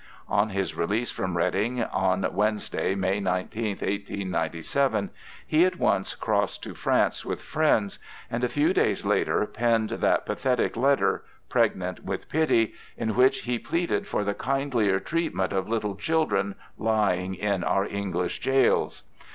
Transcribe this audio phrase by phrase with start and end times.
[0.27, 5.11] On his release from Reading on Wednesday, May 19th, 1897,
[5.45, 7.99] he at once crossed to France with friends,
[8.31, 13.59] and a few days later penned that pathetic letter, pregnant with pity, in which he
[13.59, 19.03] pleaded for the kindlier treatment of little children lying in our English gaols.